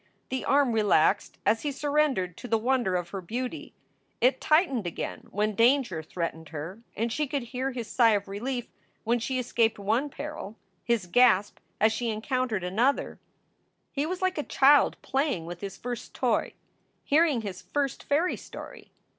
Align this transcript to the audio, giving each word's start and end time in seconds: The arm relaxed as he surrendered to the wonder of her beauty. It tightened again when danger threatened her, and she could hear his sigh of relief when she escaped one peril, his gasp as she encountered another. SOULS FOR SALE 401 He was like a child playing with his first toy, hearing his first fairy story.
The 0.29 0.43
arm 0.45 0.71
relaxed 0.71 1.37
as 1.45 1.61
he 1.61 1.71
surrendered 1.71 2.35
to 2.37 2.47
the 2.47 2.57
wonder 2.57 2.95
of 2.95 3.09
her 3.09 3.21
beauty. 3.21 3.75
It 4.19 4.41
tightened 4.41 4.87
again 4.87 5.27
when 5.29 5.53
danger 5.53 6.01
threatened 6.01 6.49
her, 6.49 6.81
and 6.97 7.13
she 7.13 7.27
could 7.27 7.43
hear 7.43 7.69
his 7.69 7.87
sigh 7.87 8.13
of 8.13 8.27
relief 8.27 8.67
when 9.03 9.19
she 9.19 9.37
escaped 9.37 9.77
one 9.77 10.09
peril, 10.09 10.55
his 10.83 11.05
gasp 11.05 11.59
as 11.79 11.93
she 11.93 12.09
encountered 12.09 12.63
another. 12.63 13.19
SOULS 13.19 13.19
FOR 13.19 13.45
SALE 13.45 14.03
401 14.03 14.03
He 14.03 14.05
was 14.07 14.21
like 14.23 14.37
a 14.39 14.49
child 14.49 15.01
playing 15.03 15.45
with 15.45 15.61
his 15.61 15.77
first 15.77 16.15
toy, 16.15 16.53
hearing 17.03 17.41
his 17.41 17.61
first 17.61 18.03
fairy 18.03 18.35
story. 18.35 18.89